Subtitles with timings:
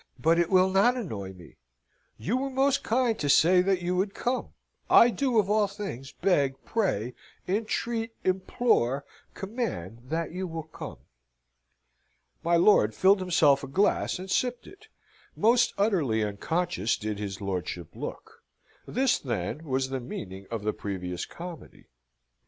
[0.17, 1.57] "But it will not annoy me!
[2.17, 4.55] You were most kind to say that you would come.
[4.89, 7.13] I do, of all things, beg, pray,
[7.47, 10.97] entreat, implore, command that you will come."
[12.43, 14.87] My lord filled himself a glass, and sipped it.
[15.35, 18.41] Most utterly unconscious did his lordship look.
[18.87, 21.89] This, then, was the meaning of the previous comedy.